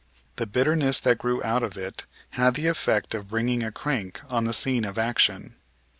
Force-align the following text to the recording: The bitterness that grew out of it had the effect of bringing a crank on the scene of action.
The 0.37 0.47
bitterness 0.47 0.99
that 1.01 1.19
grew 1.19 1.43
out 1.43 1.61
of 1.61 1.77
it 1.77 2.07
had 2.31 2.55
the 2.55 2.65
effect 2.65 3.13
of 3.13 3.27
bringing 3.27 3.61
a 3.61 3.71
crank 3.71 4.19
on 4.31 4.45
the 4.45 4.51
scene 4.53 4.83
of 4.83 4.97
action. 4.97 5.57